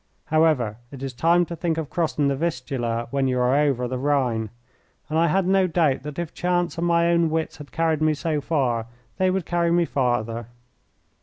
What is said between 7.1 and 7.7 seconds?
own wits